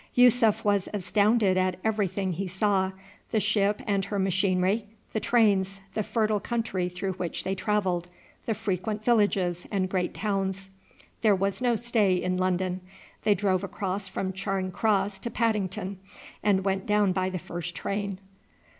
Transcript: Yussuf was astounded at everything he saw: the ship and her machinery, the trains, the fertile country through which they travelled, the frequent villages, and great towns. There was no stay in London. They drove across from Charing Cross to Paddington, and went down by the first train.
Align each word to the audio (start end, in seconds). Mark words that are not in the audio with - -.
Yussuf 0.15 0.65
was 0.65 0.89
astounded 0.95 1.57
at 1.57 1.75
everything 1.83 2.33
he 2.33 2.47
saw: 2.47 2.91
the 3.29 3.39
ship 3.39 3.83
and 3.85 4.05
her 4.05 4.17
machinery, 4.17 4.87
the 5.13 5.19
trains, 5.19 5.79
the 5.93 6.01
fertile 6.01 6.39
country 6.39 6.89
through 6.89 7.11
which 7.13 7.43
they 7.43 7.53
travelled, 7.53 8.09
the 8.47 8.55
frequent 8.55 9.05
villages, 9.05 9.67
and 9.69 9.91
great 9.91 10.15
towns. 10.15 10.71
There 11.21 11.35
was 11.35 11.61
no 11.61 11.75
stay 11.75 12.15
in 12.15 12.35
London. 12.35 12.81
They 13.25 13.35
drove 13.35 13.63
across 13.63 14.07
from 14.07 14.33
Charing 14.33 14.71
Cross 14.71 15.19
to 15.19 15.29
Paddington, 15.29 15.99
and 16.41 16.65
went 16.65 16.87
down 16.87 17.11
by 17.11 17.29
the 17.29 17.37
first 17.37 17.75
train. 17.75 18.17